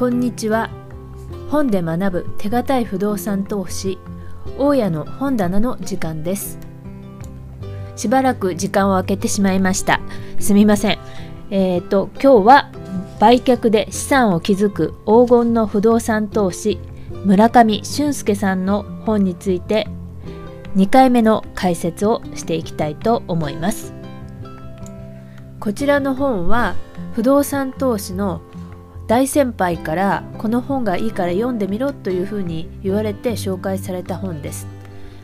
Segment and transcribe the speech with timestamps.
[0.00, 0.70] こんにちは。
[1.50, 3.98] 本で学ぶ手堅い不動産投資
[4.56, 6.58] 大家の本棚の時間です。
[7.96, 10.00] しばらく時間を空けてしまいました。
[10.38, 10.98] すみません。
[11.50, 12.72] えっ、ー、と今日は
[13.20, 16.80] 売却で資産を築く黄金の不動産投資
[17.26, 19.86] 村上俊介さんの本について
[20.76, 23.92] 2回目の解説をしていきたいと思います。
[25.60, 26.74] こちらの本は
[27.12, 28.40] 不動産投資の
[29.10, 34.68] 大先輩からこの本がいいから読んでみろというふうに言われて紹介された本です。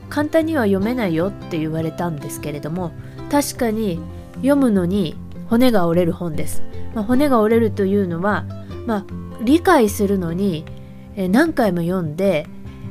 [0.09, 2.91] 簡単には読めないよって言われたんですけれども
[3.30, 4.01] 確かに
[4.39, 5.15] 読むのに
[5.49, 8.45] 骨が折れる本です、まあ、骨が折れるというのは、
[8.87, 9.05] まあ、
[9.43, 10.65] 理解するのに
[11.16, 12.47] 何回も読んで、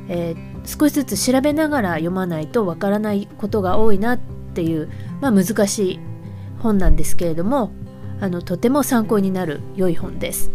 [0.08, 4.18] えー、少しずつ調べながら読まないとわからないことが多いなっ
[4.54, 4.90] ていう、
[5.20, 6.00] まあ、難しい
[6.58, 7.72] 本なんですけれども
[8.20, 10.50] あのとても参考になる良い本です。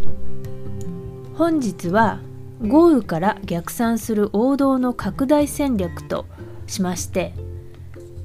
[1.34, 2.20] 本日は
[2.62, 6.26] 豪雨から逆算する王道の拡大戦略と
[6.66, 7.34] しまして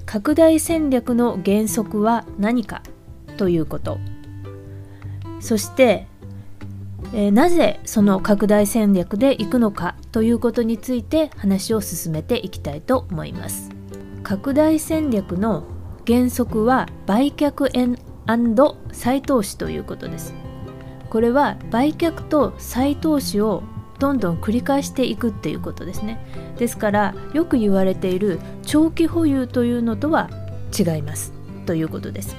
[0.05, 2.83] 拡大戦略の原則は何か
[3.37, 3.97] ということ
[5.39, 6.07] そして、
[7.13, 13.69] えー、なぜその拡大戦略でいくのかということについて話を進めていきたいと思います
[14.23, 15.63] 拡大戦略の
[16.05, 17.97] 原則は売却円
[18.91, 20.33] 再投資ということです。
[21.09, 23.63] これは売却と再投資を
[23.99, 26.19] どんどん繰り返していくっていうことですね。
[26.57, 30.29] ですからよく言われている長期保有というのとは
[30.77, 31.33] 違います。
[31.65, 32.35] ということです。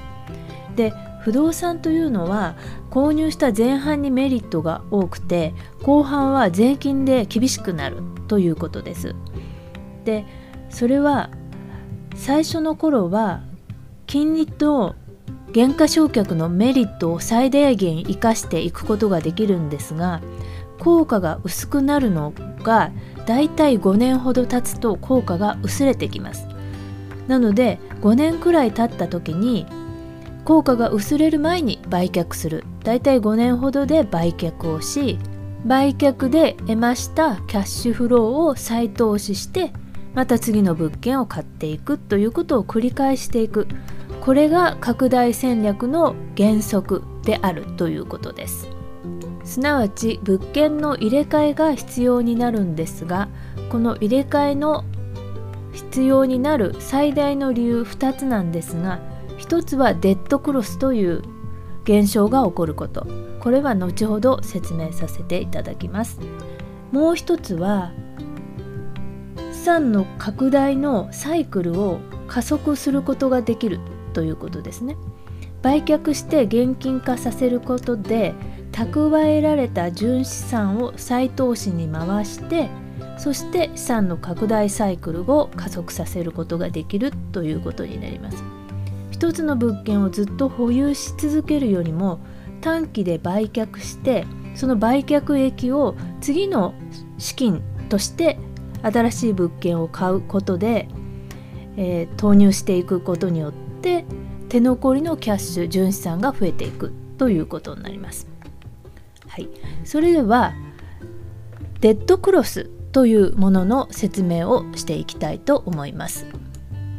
[0.76, 2.54] で不動産というのは
[2.90, 5.52] 購入した前半にメリットが多くて
[5.82, 7.98] 後半は税金で厳しくなる。
[8.28, 9.14] ということです。
[10.04, 10.24] で
[10.68, 11.30] それは
[12.14, 13.42] 最初の頃は
[14.06, 14.94] 金利と
[15.52, 20.20] 減価償却のメリットを最大限生かしていくことができるんですが
[20.78, 22.32] 効果が薄くなるの
[22.62, 22.92] が
[23.26, 26.46] だいたい5年ほど経つと効果が薄れてきます。
[27.26, 29.66] なので5年くらい経った時に
[30.44, 32.64] 効果が薄れる前に売却する。
[32.84, 35.18] だいたい5年ほどで売却をし
[35.66, 39.72] 売却で得ましたキャッシュフローを再投資して
[40.14, 43.66] また次の物件を買っていくということを繰り返していく。
[44.20, 48.68] これが拡大戦略の原則であるということです。
[49.44, 53.28] すなわち物件の入れ替えが必要になるんですが
[53.70, 54.84] この入れ替えの
[55.72, 59.00] 必要になる最大の理由2つなんですが
[59.38, 61.22] 1つはデッドクロスという
[61.84, 63.06] 現象が起こること。
[63.40, 66.20] これは後ほど説明させていただきます。
[66.92, 67.92] もう1つは
[69.52, 73.80] 資産の拡大のサイクルを加速することができる。
[74.18, 74.96] ということですね。
[75.62, 78.34] 売却して現金化させることで
[78.72, 82.68] 蓄えられた純資産を再投資に回して
[83.16, 88.42] そして資産の拡大サイクルを加速させることができるということになります。
[89.12, 92.18] 一つの物件をずっと保有し続けるよりも
[92.60, 96.74] 短期で売却してその売却益を次の
[97.18, 98.36] 資金として
[98.82, 100.88] 新しい物件を買うことで、
[101.76, 104.04] えー、投入していくことによってって
[104.48, 108.26] 手残りのキャッシュ純資産が増えていくということになります。
[109.28, 109.48] はい、
[109.84, 110.54] それでは
[111.80, 116.26] デッドクロスというものの説明をしていきたいと思います。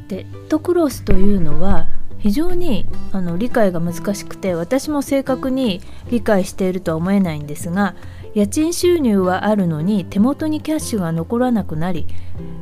[0.07, 1.87] デッドクロスというのは
[2.19, 7.95] 非常にあの理解が難しくて私も正確に理解しているとは思えないんですが
[8.35, 12.07] 家賃収入はあるのに手元にキャッシュが残らなくなり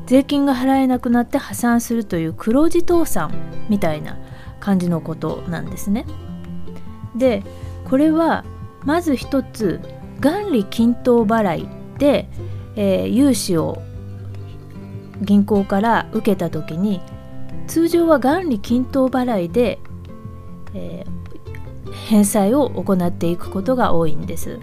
[0.05, 3.31] 税金が払えなくなって破産するという黒字倒産
[3.69, 4.17] みたいな
[4.59, 6.05] 感じのことなんですね。
[7.15, 7.43] で
[7.85, 8.45] これは
[8.83, 9.81] まず一つ
[10.19, 12.29] 元利均等払いで、
[12.75, 13.81] えー、融資を
[15.21, 17.01] 銀行から受けた時に
[17.67, 19.79] 通常は元利均等払いで、
[20.73, 24.59] えー、返済を行っていくことが多いんです。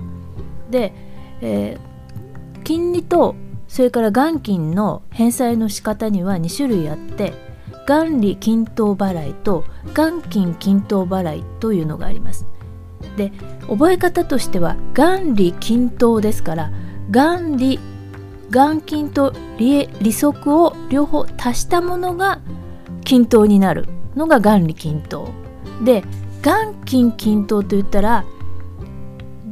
[0.75, 0.93] で、
[1.41, 3.37] えー、金利と
[3.69, 7.33] それから元金の返済の仕方には2種類あって
[7.87, 9.65] 元利均等払いと
[9.97, 12.47] 元金均等払いというのがあります。
[13.17, 13.31] で
[13.69, 16.73] 覚え方としては元利均等ですから
[17.09, 17.79] 元利
[18.51, 22.41] 元金と利息を両方足したものが
[23.05, 23.87] 均等になる
[24.17, 25.29] のが元利均等。
[25.85, 26.03] で
[26.43, 28.25] 元金均等といったら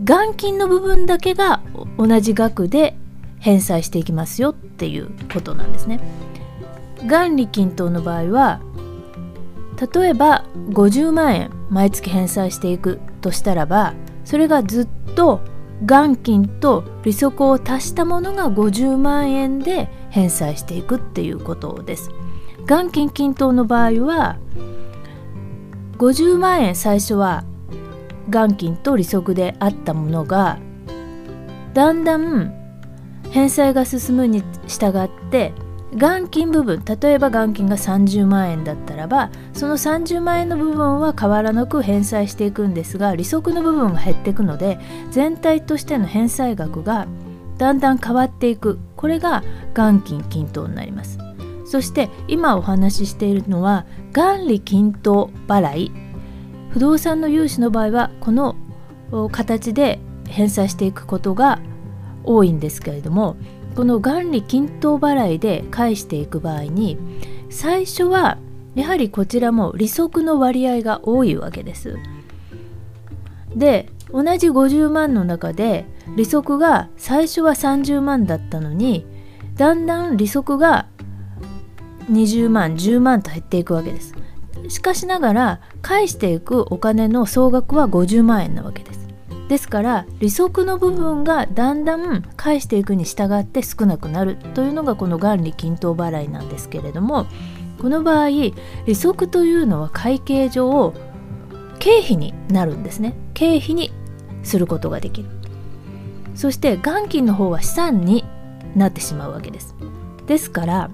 [0.04, 1.62] 元金の部分だけが
[1.96, 2.96] 同じ額で
[3.38, 6.00] 返済していきますよっていうことなんですね。
[7.04, 8.60] 元利均等の場合は
[9.94, 13.94] 例えば50万円毎月返済していくとしたらば
[14.24, 15.40] それがずっと
[15.84, 22.10] 元金と利息を足したものが50万円で返済していくっていうことです。
[22.68, 24.38] 元金均等の場合は
[25.98, 27.44] 50万円最初は
[28.28, 30.58] 元金と利息であったものが
[31.74, 32.54] だんだん
[33.30, 35.52] 返済が進むに従って
[35.94, 44.78] 元金部分例えば元金が30万円だったらばその30万円の部分は変わらなく返済していくんですが利息の部分が減っていくので
[45.10, 47.06] 全体としての返済額が
[47.62, 48.80] だんだん変わっていく。
[48.96, 49.44] これが
[49.74, 51.18] 元金均等になります。
[51.64, 55.92] そして今お話ししているのは元利均等払い。
[56.72, 58.56] 不動産の融資の場合はこの
[59.30, 61.60] 形で返済していくことが
[62.24, 63.36] 多いんですけれども
[63.76, 66.98] この元利均等払いで返していく場合に
[67.50, 68.38] 最初は
[68.74, 71.98] やはりこちらも利息の割合が多いわけです。
[73.54, 75.84] で同じ50万の中で
[76.16, 79.06] 利息が最初は30万だったのに
[79.56, 80.86] だんだん利息が
[82.10, 84.14] 20万10万と減っていくわけです。
[84.68, 89.08] しかしながら返していくお金の総額は50万円なわけです。
[89.48, 97.26] ですから利息の部分がだんだん返していくに従って少なくなるというのがこの元利均等払いなんですけれども
[97.78, 98.54] この場合利
[98.94, 100.94] 息というのは会計上
[101.78, 103.14] 経費になるんですね。
[103.34, 103.90] 経費に
[104.42, 105.28] することができる。
[106.34, 108.24] そして元金の方は資産に
[108.74, 109.74] なってしまうわけです。
[110.26, 110.90] ですから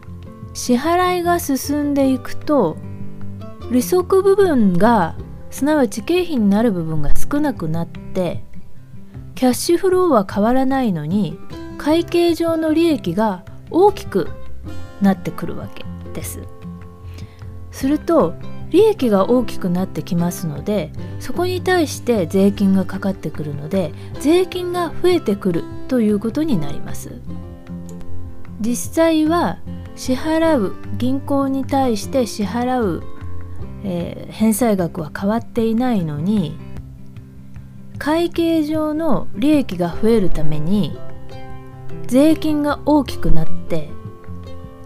[0.55, 2.77] 支払いが進んでいくと
[3.71, 5.15] 利息部分が
[5.51, 8.45] すなわち経費になる部分が少なくなって
[9.35, 11.39] キャッシュフローは変わらないのに
[11.77, 14.29] 会計上の利益が大きく
[15.01, 16.43] なってくるわけです。
[17.71, 18.35] すると
[18.71, 20.91] 利益が大きくなってきますので
[21.21, 27.21] そこに対して税金がかかってくるので税金が増えてくるということになります。
[28.61, 29.59] 実際は
[29.95, 33.03] 支払う銀行に対して支払う、
[33.85, 36.59] えー、返済額は変わっていないのに
[37.99, 40.99] 会計上の利益が増えるために
[42.07, 43.91] 税金が大きくなって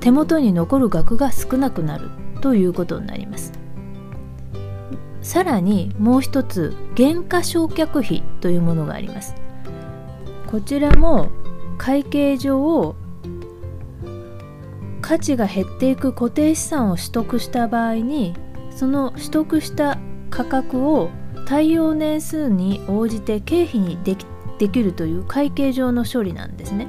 [0.01, 2.11] 手元に残る額が少なくなる
[2.41, 3.53] ということになります。
[5.23, 9.37] さらにもう一つ減価償却費というものがあります。
[10.51, 11.29] こちらも
[11.79, 12.97] 会計上を
[15.01, 18.35] 価値が減っていく固定資産を取得した場合に
[18.77, 19.99] その取得した
[20.31, 21.11] 価格を
[21.47, 24.27] 耐用年数に応じて経費にでき
[24.59, 26.87] できるという会計上の処理なんですね。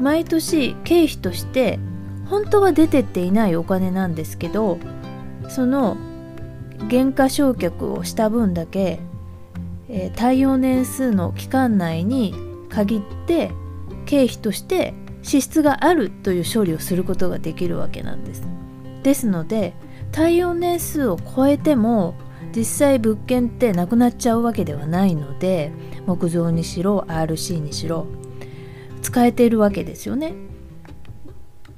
[0.00, 1.78] 毎年経費として
[2.26, 4.78] 本当は出てっていないお金なんですけど
[5.48, 5.96] その
[6.88, 9.00] 減価償却をした分だけ、
[9.88, 12.34] えー、耐用年数の期間内に
[12.68, 13.50] 限って
[14.06, 18.42] 経費として支出があるという処理をすることができるわけなんです。
[19.02, 19.74] ですので
[20.12, 22.14] 耐用年数を超えても
[22.54, 25.70] 実際物件ってなくなっちゃうわけではないので
[26.06, 28.06] 木造にしろ RC にしろ
[29.02, 30.34] 使えているわけですよね。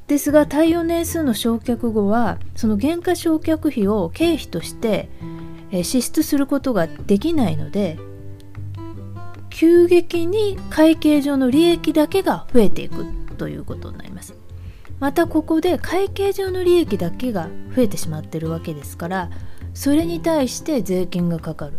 [0.07, 5.09] ですが耐用年数の焼却後はその原価償却費を経費として
[5.85, 7.97] 支出することができないので
[9.51, 13.05] 急激に会計上の利益だけが増えていく
[13.37, 14.40] ということになります。
[15.01, 19.31] またここで会計上の利益だけが増えてしまってるわけですから
[19.73, 21.73] それに対して税金がかかる。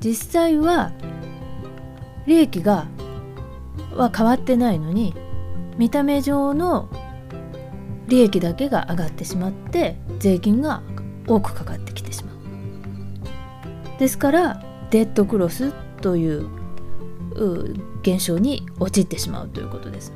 [0.00, 0.92] 実際は
[2.26, 2.86] 利益が
[3.94, 5.14] は変わってないのに
[5.78, 6.88] 見た目上の
[8.08, 10.82] 利益だけが上がってしまって税金が
[11.26, 13.98] 多くかかってきてしまう。
[13.98, 15.72] ですからデッドクロス
[16.02, 16.48] という
[18.02, 20.12] 現象に陥ってしまうということです。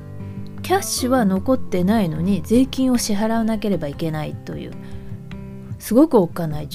[0.69, 4.73] キャッシュは残ってないのに税金を支払わなければいけないという。
[5.79, 6.69] すごくおっかない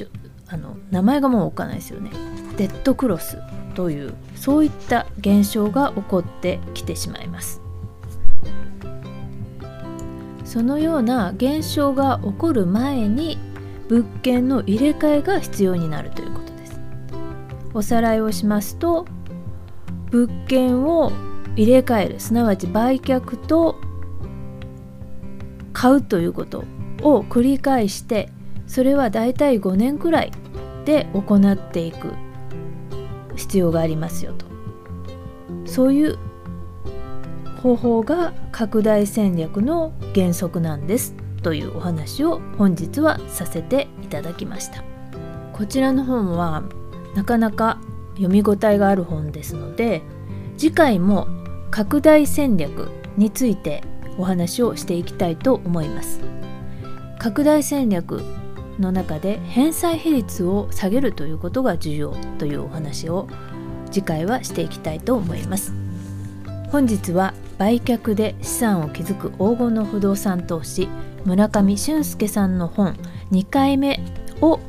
[0.48, 2.10] あの名前がもうおっかないですよね。
[2.58, 3.38] デッドクロス
[3.76, 7.62] というそういった現象が起こってきてしまいます。
[10.44, 13.38] そのような現象が起こる前に
[13.90, 16.82] 物件の入れ替えが必要になるということです。
[17.76, 19.06] おさらいをしますと
[20.10, 21.12] 物件を
[21.56, 22.20] 入れ替える。
[22.20, 23.76] すなわち売却と
[25.74, 26.64] 買うということ
[27.02, 28.30] を繰り返して
[28.68, 30.32] それはだいたい5年くらい
[30.86, 32.14] で行っていく
[33.36, 34.46] 必要がありますよと。
[35.66, 36.18] そういう
[37.62, 44.84] 方法が拡大戦略の原則なんですというお話を本日はさせていただきました。
[45.54, 46.64] こちらの本は
[47.16, 47.80] なかなか
[48.16, 50.02] 読み応えがある本ですので
[50.58, 51.28] 次回も
[51.74, 53.82] 拡大戦略について
[54.20, 56.20] お話をしていきたいと思います。
[57.18, 58.22] 拡大戦略
[58.78, 63.28] の中で返済比率を下げるということが重要というお話を
[63.90, 65.74] 次回はしていきたいと思います。
[66.70, 70.88] 本日は売却で資産を築く黄金の不動産投資
[71.26, 72.94] 村上俊介さんの本
[73.32, 74.00] 2回目
[74.42, 74.60] を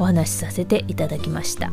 [0.00, 1.70] お話しさせていただきました。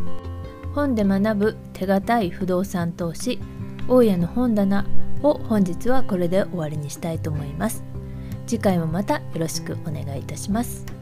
[0.76, 3.40] 本で学ぶ手堅い不動産投資
[3.88, 4.86] 大家の本棚
[5.22, 7.84] を本日はこれで終わりにしたいと思います。
[8.48, 10.95] 次回もまたよろしくお願いいたします。